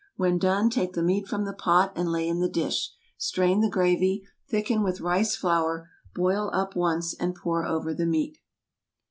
When 0.15 0.39
done, 0.39 0.71
take 0.71 0.93
the 0.93 1.03
meat 1.03 1.27
from 1.27 1.45
the 1.45 1.53
pot 1.53 1.93
and 1.95 2.11
lay 2.11 2.27
in 2.27 2.39
the 2.39 2.49
dish. 2.49 2.89
Strain 3.19 3.61
the 3.61 3.69
gravy, 3.69 4.23
thicken 4.49 4.81
with 4.81 4.99
rice 4.99 5.35
flour, 5.35 5.91
boil 6.15 6.49
up 6.55 6.75
once, 6.75 7.13
and 7.13 7.35
pour 7.35 7.67
over 7.67 7.93
the 7.93 8.07
meat. 8.07 8.39